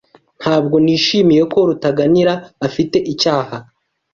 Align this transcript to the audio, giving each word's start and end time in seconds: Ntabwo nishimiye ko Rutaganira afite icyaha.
Ntabwo 0.41 0.75
nishimiye 0.83 1.43
ko 1.51 1.59
Rutaganira 1.67 2.33
afite 2.67 2.97
icyaha. 3.11 3.55